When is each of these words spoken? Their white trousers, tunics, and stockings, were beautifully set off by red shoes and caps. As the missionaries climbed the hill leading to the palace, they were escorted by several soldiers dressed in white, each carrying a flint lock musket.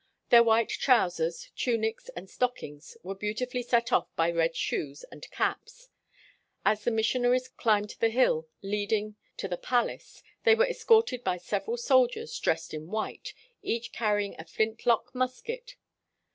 Their 0.29 0.41
white 0.41 0.69
trousers, 0.69 1.51
tunics, 1.55 2.09
and 2.15 2.27
stockings, 2.27 2.97
were 3.03 3.13
beautifully 3.13 3.61
set 3.61 3.93
off 3.93 4.07
by 4.15 4.31
red 4.31 4.55
shoes 4.55 5.03
and 5.11 5.29
caps. 5.29 5.89
As 6.65 6.83
the 6.83 6.89
missionaries 6.89 7.47
climbed 7.47 7.91
the 7.99 8.09
hill 8.09 8.47
leading 8.63 9.15
to 9.37 9.47
the 9.47 9.57
palace, 9.57 10.23
they 10.43 10.55
were 10.55 10.65
escorted 10.65 11.23
by 11.23 11.37
several 11.37 11.77
soldiers 11.77 12.39
dressed 12.39 12.73
in 12.73 12.87
white, 12.87 13.35
each 13.61 13.91
carrying 13.91 14.35
a 14.39 14.45
flint 14.45 14.87
lock 14.87 15.13
musket. 15.13 15.75